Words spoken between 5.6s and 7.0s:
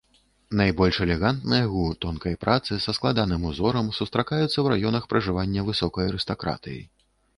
высокай арыстакратыі.